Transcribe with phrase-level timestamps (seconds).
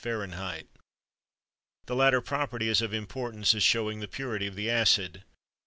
[1.85, 5.23] The latter property is of importance as showing the purity of the acid.